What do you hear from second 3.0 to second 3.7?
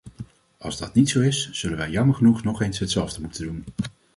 moeten doen.